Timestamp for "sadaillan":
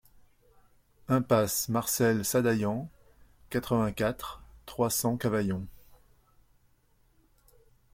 2.25-2.89